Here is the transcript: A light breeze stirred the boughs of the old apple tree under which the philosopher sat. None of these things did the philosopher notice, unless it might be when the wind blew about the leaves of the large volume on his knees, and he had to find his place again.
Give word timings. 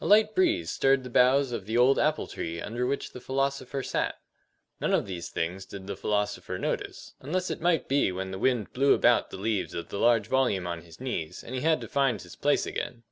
A 0.00 0.06
light 0.06 0.36
breeze 0.36 0.70
stirred 0.70 1.02
the 1.02 1.10
boughs 1.10 1.50
of 1.50 1.66
the 1.66 1.76
old 1.76 1.98
apple 1.98 2.28
tree 2.28 2.60
under 2.60 2.86
which 2.86 3.10
the 3.10 3.20
philosopher 3.20 3.82
sat. 3.82 4.14
None 4.80 4.94
of 4.94 5.06
these 5.06 5.30
things 5.30 5.66
did 5.66 5.88
the 5.88 5.96
philosopher 5.96 6.58
notice, 6.58 7.14
unless 7.18 7.50
it 7.50 7.60
might 7.60 7.88
be 7.88 8.12
when 8.12 8.30
the 8.30 8.38
wind 8.38 8.72
blew 8.72 8.94
about 8.94 9.30
the 9.30 9.36
leaves 9.36 9.74
of 9.74 9.88
the 9.88 9.98
large 9.98 10.28
volume 10.28 10.68
on 10.68 10.82
his 10.82 11.00
knees, 11.00 11.42
and 11.42 11.56
he 11.56 11.60
had 11.62 11.80
to 11.80 11.88
find 11.88 12.22
his 12.22 12.36
place 12.36 12.66
again. 12.66 13.02